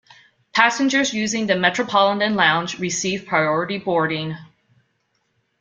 [0.51, 4.35] Passengers using the Metropolitan Lounge receive priority boarding.